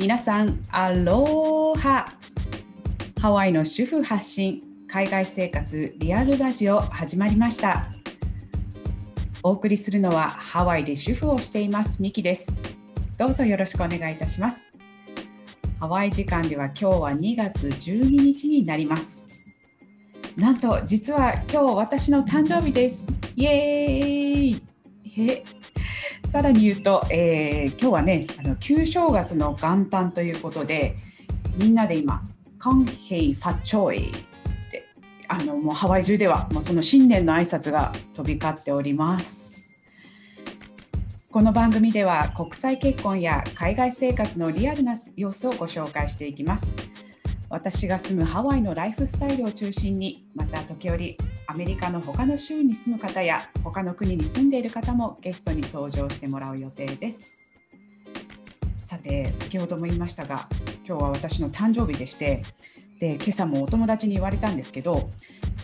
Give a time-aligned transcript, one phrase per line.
[0.00, 2.06] 皆さん、アローハ。
[3.20, 7.86] ハワイの主婦発信海外生活リアルラジオ始まりました。
[9.42, 12.50] お送りするのはハワイで主婦をしていますミキです。
[13.18, 14.72] どうぞよろしくお願いいたします。
[15.78, 19.28] ハワイ時間では今日は2月12日になります。
[20.34, 23.06] なんと実は今日私の誕生日です。
[23.36, 24.62] イエーイ。
[25.14, 25.59] へ
[26.30, 30.94] さらに言うと、えー、今日はねあの旧正月の元旦ということで
[31.56, 32.22] みんなで今
[32.56, 34.12] カンヘイファチョイっ
[34.70, 34.86] て
[35.26, 39.72] あのもうハワイ中ではもうその新年の挨拶が飛び交っております。
[41.32, 46.76] この番組では国際結婚や海外生活のリアルな様子をご紹介していきます。
[47.48, 51.16] 私が住むハワイのライフスタイルを中心にまた時折
[51.50, 57.40] アメリカの他の州に住む方や他の国に住んでいる方もゲストに登場してもらう予定です
[58.76, 60.46] さて先ほども言いましたが
[60.86, 62.44] 今日は私の誕生日でして
[63.00, 65.10] で今朝もお友達に言われたんですけど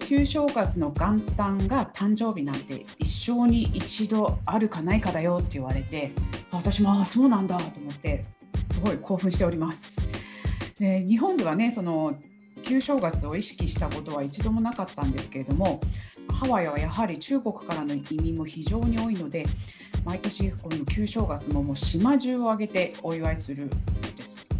[0.00, 6.10] 旧正月の元旦が誕生日なんて一生に一度あるかないかだよって言われて
[6.50, 8.24] 私もああそうなんだと思って
[8.64, 10.00] すごい興奮しております。
[10.80, 12.14] で日本ではねその
[12.68, 15.80] 旧正月を意識したことは一度もなかったんですけれども
[16.30, 19.46] ハワイはやはり中国からの移民も非常に多いので
[20.04, 24.50] 毎年この旧正月ももう島中を挙げてお祝いするんです。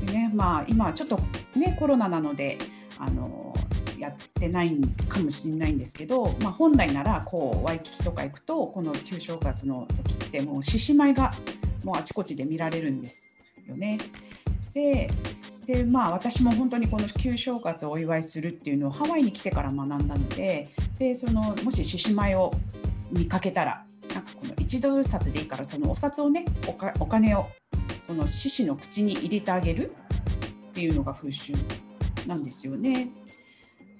[0.00, 1.20] でねまあ、今ちょっと
[1.54, 2.58] ねコロナなので
[2.98, 3.54] あの
[3.96, 4.76] やってない
[5.08, 11.32] かもしれないんですけど、まあ、本来ならこうワイキキとか行くとこの旧正月の時ってもう獅子舞が
[11.84, 13.30] もうあちこちで見られるんです
[13.68, 13.98] よね。
[14.74, 15.08] で
[15.66, 22.52] でまあ私も本当にこの旧正月をお祝いするっていうのをハワイに来てから学んだのででそのもし獅子舞を
[23.10, 26.44] 見かけたらなんかこの1ドル札でいいからそのお札をね
[27.00, 27.48] お金を
[28.06, 29.92] その獅子の口に入れてあげる
[30.70, 31.52] っていうのが風習
[32.26, 33.08] なんですよね。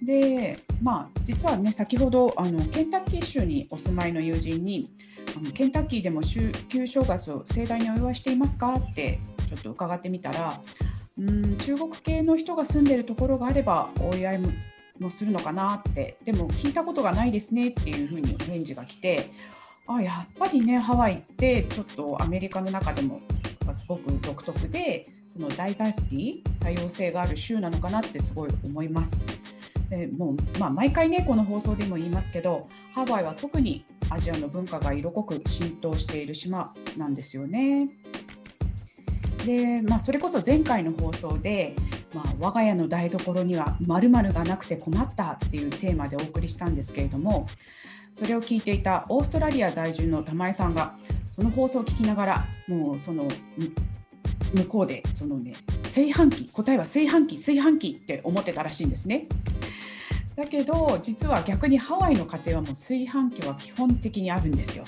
[0.04, 4.91] でまあ実はね先ほどあのケンタッキー州にお住まいの友人に
[5.36, 6.20] あのケンタッキーでも
[6.68, 9.18] 旧正月を盛大にお祝いしていますかって
[9.48, 10.60] ちょっと伺ってみたら
[11.19, 14.38] うん中国系の人が住んでるところがあればお祝い
[15.00, 19.31] もするのかなってでも聞いたことがないですねっていうふうに返事が来て
[19.87, 23.21] あやっぱりねハワイってちょっとアメリカの中でも
[23.72, 29.25] すごく独特でそのダイバーシティ多様性がある州なのかなってすごい思います。
[29.91, 37.88] でもう、まあ、毎回ねこの放送でも言いますけどハワイは特にアジアの文化が色濃く浸透している島なんですよね。
[39.46, 41.76] で、まあ、それこそ前回の放送で、
[42.12, 47.46] まあ、我が家の台所には〇〇がなくて困ったっていうテーマでお送りしたんですけれども
[48.12, 50.96] それを聞いていたオーストラリア在住の玉井さんが
[51.28, 53.28] その放送を聞きながらもうその
[54.52, 55.54] 向こうでそのね
[55.84, 59.28] 炊飯器答えは炊飯器炊飯器って思ってたらしいんですね。
[60.34, 64.84] だけど実は逆にハワイの家庭はもう炊飯器は基本的にあるんですよ。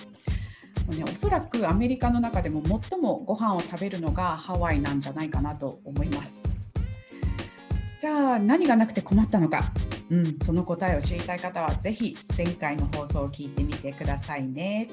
[0.89, 6.55] もね、おそらくアメリカの中でも最もご飯を食べるのがハワイなんじゃないかなと思います。
[8.01, 9.73] じゃあ何がなくて困ったのか、
[10.09, 14.89] うん、その答えを知りたい方はぜひ前回の放送を聞いてみてくださいね。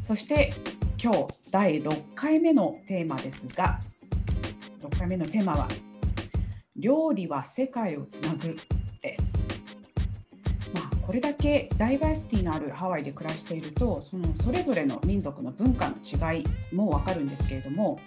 [0.00, 0.52] そして
[1.00, 3.78] 今日第6回目のテーマですが
[4.82, 5.68] 6回目のテーマは
[6.76, 8.56] 「料理は世界をつなぐ」
[9.02, 9.51] です。
[11.12, 18.00] これだけダイバーシティのあるハワイで暮らしているとそのそれぞれの民族の文化の違いも分かるんですけれども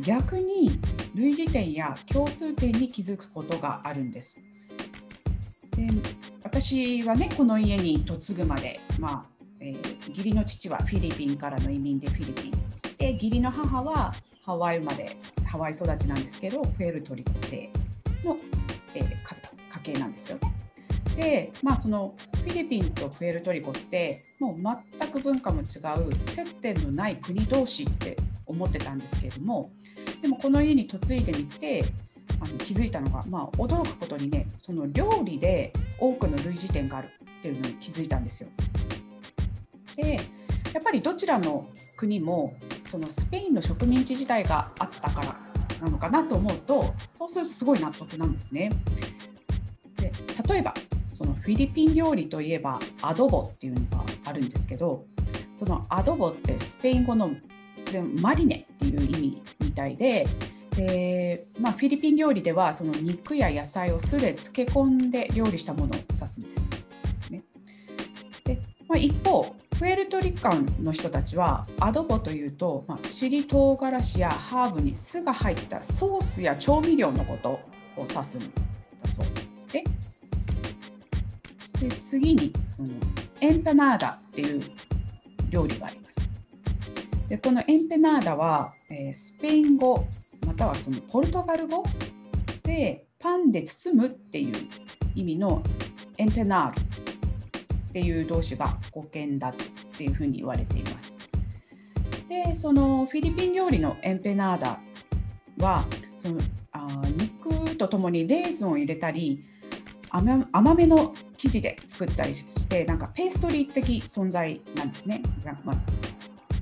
[0.00, 0.72] 逆に
[1.14, 4.40] 類似点や共通点に気づくことがあるんです。
[5.76, 5.86] で
[6.42, 9.24] 私はねこの家に嫁ぐまで、まあ
[9.60, 12.52] えー、義理の父はフィリピンからの移民でフィリピン
[12.96, 14.12] で義理の母は
[14.44, 17.70] ハワイ生まれハワイ育ちなんですけどプエルトリコ系
[18.24, 18.36] の、
[18.96, 20.59] えー、家系なんですよね。
[21.20, 24.56] で、まあ、そのフィリピンとプエルトリコってもう
[24.98, 29.70] 全く文化も違う接点のない国同士って思ってたんですけれども
[30.22, 31.84] でもこの家に嫁いでみて
[32.40, 38.48] あの気づいたのが、まあ、驚くことにねその料理で多くの類似点があるっていうのに気づいたんですよ。
[39.96, 40.14] で
[40.72, 45.36] やっぱりどちらの国もそのスペインの植民地時代があったから
[45.82, 48.70] なのかなと思うとそうするとすごい納得なんですね。
[51.50, 55.04] フィリピン料理といえばアドボっていうのがあるんですけど
[55.52, 57.34] そのアドボってスペイン語の
[57.90, 60.28] でマリネっていう意味みたいで
[60.76, 66.70] で、まあ、フィリピン料理ではその肉や野菜を酢で漬け込んで料理したものを指すんです。
[67.30, 67.42] ね、
[68.44, 68.56] で
[68.88, 77.60] まあ、一方プエルトリカンの人たちはアドボというと、まあ、チリ唐辛子やハーブに酢が入ったソースや調味料のことを
[78.08, 79.82] 指すんだそうなんですね。
[81.80, 83.00] で次に、うん、
[83.40, 84.62] エンペナーダっていう
[85.50, 86.28] 料理があります。
[87.28, 90.04] でこのエンペナーダは、えー、スペイン語
[90.46, 91.84] またはそのポルトガル語
[92.62, 94.54] でパンで包むっていう
[95.14, 95.62] 意味の
[96.18, 99.54] エンペナールっていう動詞が語源だっ
[99.96, 101.16] ていうふうに言われています。
[102.28, 104.80] でそのフィリピン料理のエンペナーダ
[105.58, 105.84] は
[106.16, 106.40] その
[106.72, 106.86] あ
[107.16, 109.40] 肉とともにレーズンを入れたり
[110.10, 115.22] 甘めの生地で作ったりしてなんかペーストリー的存在なんですね。
[115.64, 115.76] まあ、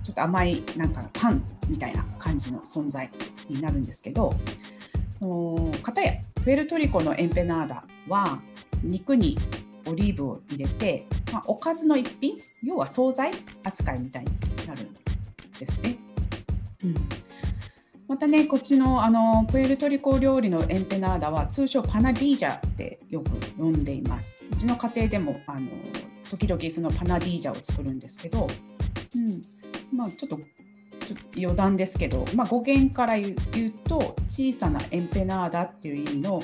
[0.05, 3.11] ちょっと甘いなんかパンみたいな感じの存在
[3.49, 4.33] になるんですけど
[5.83, 6.13] かたや
[6.45, 8.41] プエルトリコのエンペナーダは
[8.85, 9.37] 肉に
[9.87, 13.33] オリーブを入れて、まあ、おかずの一品要は惣菜
[13.65, 14.31] 扱いみたいに
[14.69, 14.95] なるん
[15.59, 15.97] ですね。
[16.85, 17.28] うん
[18.09, 24.43] またね、こっちのあのプエルトリコ料理のエンペナーダは通称パナディージャってよく呼んでいます。
[24.51, 25.69] うちの家庭でもあの
[26.31, 28.49] 時々そのパナディージャを作るんですけど、
[29.15, 30.37] うんまあ、ちょっと
[31.05, 33.37] ちょ余談ですけど、まあ、語源から言う
[33.87, 36.43] と小さなエンペナーダっていう意味の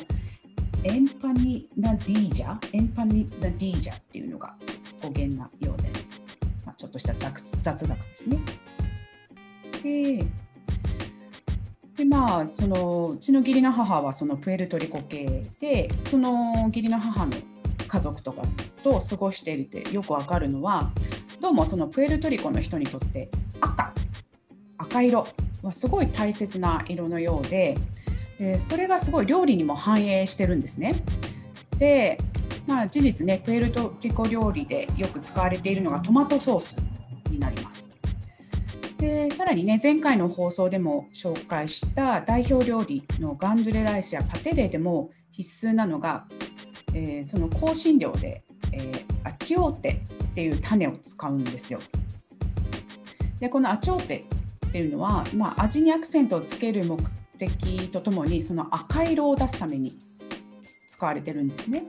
[0.82, 2.58] エンパニナディージャ？
[2.74, 4.54] エンパニナディージャっていうのが
[5.02, 6.20] 語源なようです。
[6.66, 8.38] まあ、ちょっとした雑雑学ですね。
[9.82, 10.26] で
[11.96, 17.32] でまあそのうちの義理の母はそのプエルトリコ系でその義理の母の
[17.86, 18.42] 家族とか
[18.82, 20.90] と過ごしていてよくわかるのは
[21.40, 23.28] どうもそのプエルトリコの人にとって
[23.60, 23.92] 赤
[24.78, 25.26] 赤色
[25.62, 27.76] はすごい大切な色のようで
[28.38, 30.96] でそれがすごい料理にも反映してるんですね。
[31.78, 32.18] で
[32.66, 36.76] まあ事実ねプエルトリコ料理でよく使われているのがトマトソース
[37.30, 37.73] になります。
[39.34, 46.26] さらにね前回の放送でも紹介した代表料理のガンドレライスやパテレでも必須なのが、
[46.94, 51.80] えー、その香辛料で、えー、アチオーテっていう種を使うんですよ。
[53.40, 54.24] でこのアチオーテ
[54.68, 56.96] っていうのは、まあ、味にアクセントをつける目
[57.36, 59.98] 的とともにその赤色を出すために
[60.88, 61.82] 使われてるんですね。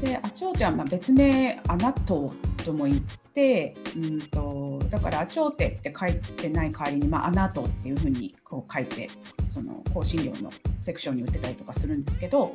[0.00, 3.00] でアチョーテはま別名アナトーとも言っ
[3.32, 9.08] てうんとだからアチョーテって書いてない代わりに、まあ、アナトっていうふうにこう書いて
[9.40, 12.52] その香辛料のセクションに売ってたりとかするんですけど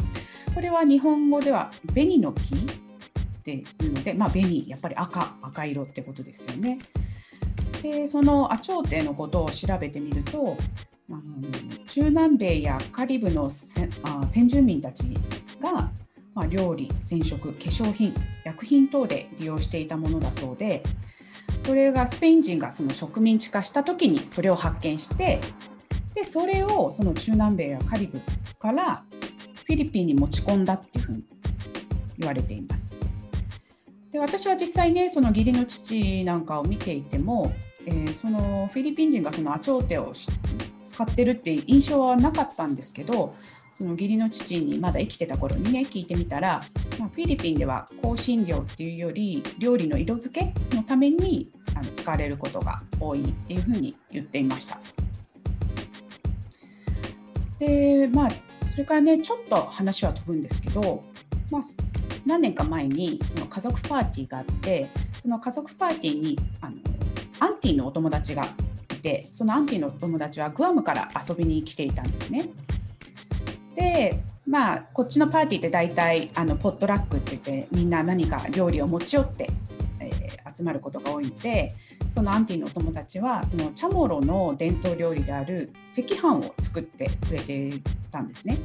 [0.53, 2.57] これは日本語では紅の木っ
[3.43, 6.77] ていうので、まあ、紅やっぱり赤赤色ってことですよね。
[7.81, 10.57] でそのアチョーテのことを調べてみると、
[11.09, 11.51] うん、
[11.87, 13.89] 中南米やカリブの先
[14.47, 15.05] 住民たち
[15.59, 15.89] が
[16.33, 18.13] まあ、料理染色化粧品
[18.45, 20.83] 薬品等で利用していたものだそうで
[21.59, 25.41] それがスペイン人がその植民地化した時にそれを発見して
[26.13, 28.21] でそれをその中南米やカリブ
[28.59, 29.03] から
[29.65, 31.23] フィリピンに持ち込んだっていうふうに
[32.17, 32.95] 言われています。
[34.11, 37.53] で私は実際ねその義理の父なんかを見ていても、
[37.85, 40.13] えー、そのフィリピン人がそのアチョーテを
[40.91, 43.35] 使ってるっていう印象はなかったんですけど
[43.69, 46.61] その義理の父にまだ生きてた頃にね聞いてみたら、
[46.99, 54.77] まあ、フィリピンでは香辛料っていうより料理の色付けのためにあの使われることが多いっていうふうに言っていました。
[57.59, 58.29] でまあ
[58.65, 61.03] それからねちょっと話は飛ぶんですけど、
[61.51, 61.61] まあ、
[62.25, 64.89] 何年か前にその家族パーティーがあって
[65.21, 66.75] その家族パーティーにあの
[67.39, 68.47] アンティのお友達が
[69.01, 72.49] てそのアンティの友達はグアムから遊びに来ていたんですね。
[73.75, 79.49] でまあこっちのパーティーって大体あのポットラックって言ってみんな何か料理を持ち寄って、
[79.99, 81.73] えー、集まることが多いので
[82.09, 87.71] そのアンティのお友達はそのチャモロの伝統料理である赤飯を作ってくれて
[88.11, 88.57] たんですね。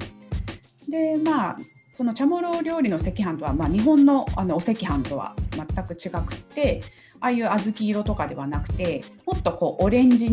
[0.88, 1.57] でまあ
[1.90, 6.83] そのチャモロ料理の赤飯とは、まあ、日本のあのお赤飯とは全く違くって
[7.21, 10.31] ああいう小豆色とかではなくてもっとこうオレンジ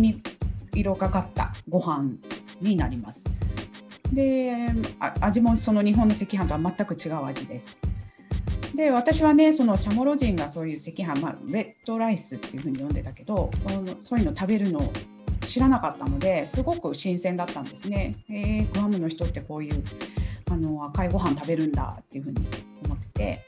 [0.73, 2.11] 色がかったご飯
[2.61, 3.25] になります。
[4.11, 4.67] で
[5.21, 7.79] 味もその日本の赤飯とは全く違う味です。
[8.75, 14.93] で私はねそのチャモロ人がそういう赤飯、まあ、レッドライスっていうふうに呼んでたけどそのそういうの食べるのを
[15.41, 18.15] 知らなかったのですごく新鮮だったんですね。
[18.29, 19.83] えー、グアムの人ってこういう
[20.49, 22.47] あの赤いご飯食べるんだっていうふうに
[22.85, 23.45] 思ってて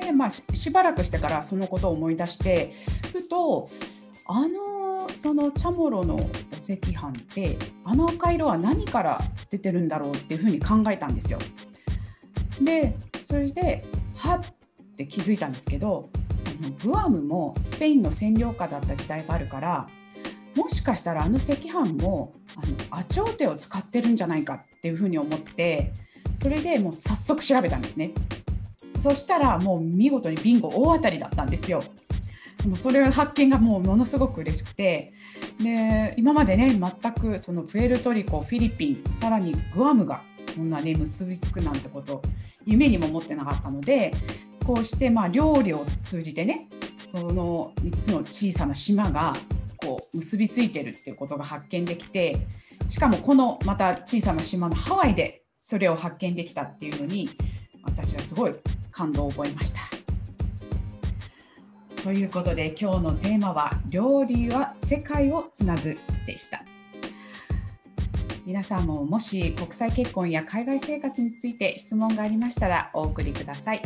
[0.00, 2.72] で、まあ、しばらくしてからそのことを思い出して
[3.12, 3.68] ふと
[4.26, 11.38] あのそのチャモロの赤飯ってあの赤色は何から出てるんだろうっていうふうに考えたんですよ。
[12.60, 13.84] でそれで
[14.16, 14.40] はっ
[14.96, 16.10] て気づいたんですけど
[16.62, 19.88] あのグアムもスペインの占領下だった時代があるから
[20.56, 25.92] もしかしたらあの赤飯もあのアチョーテを使ってるんじゃないかっていうふうに思って
[26.36, 28.12] それでもう早速調べたんですね
[29.00, 31.82] そしたらもう見事にビンゴ大当たりだったんですよ。
[32.66, 35.12] もうそれ発見がもうものすごく嬉しくて。
[35.62, 40.22] で今までね全くそのプエルトリコフィリピンさらにグアムが
[40.54, 42.22] こんなね結びつくなんてこと
[42.64, 44.12] 夢にも思ってなかったので
[44.64, 49.34] こうしてまあ料理を通じてねその3つの小さな島が
[49.76, 52.36] こう結びついてるっていうことが発見できて
[52.88, 57.28] しかもこのまた小さな島のハワイでそれを発見できたっていうのに
[57.82, 58.54] 私はすごい
[59.00, 59.80] 感動を覚えました。
[62.02, 66.62] ということで今日のテーマは「料理は世界をつなぐ」でした。
[68.44, 73.82] 皆さんももし国際結婚や海外生活について質問がありましたらお送りください。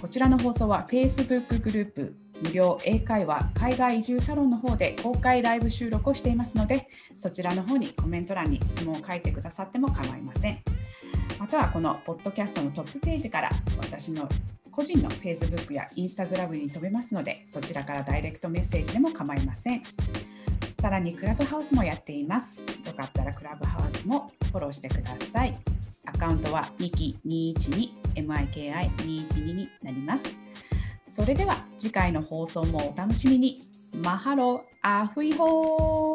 [0.00, 10.58] こちらの放送は Facebook グループ無料英会話海外移住サロンの方で公開ライブ収録をしていますのでそちらの方にコメント欄に質問を書いてくださっても構いません
[11.40, 14.28] またはこのポッドキャストのトップページから私の
[14.70, 19.82] 個人の Facebook や Instagram に飛べますのでそちらからダイレクトメッセージでも構いません。
[20.78, 22.60] さらにクラブハウスもやっています。
[22.60, 25.58] よかったらクラブハウスもフォローしてください。
[26.04, 30.38] アカウントは miki212miki212 になります。
[31.06, 33.56] それでは次回の放送もお楽しみに。
[33.94, 36.09] マハロアフイホー